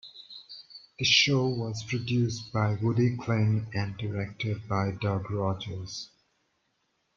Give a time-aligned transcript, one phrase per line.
[0.97, 6.09] The show was produced by Woody Kling and directed by Doug Rogers.